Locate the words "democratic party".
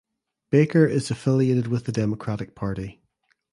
1.91-3.03